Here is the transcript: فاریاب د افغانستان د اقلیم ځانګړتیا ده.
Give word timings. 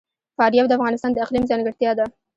فاریاب 0.37 0.67
د 0.67 0.71
افغانستان 0.77 1.11
د 1.13 1.17
اقلیم 1.25 1.43
ځانګړتیا 1.51 1.91
ده. 1.99 2.05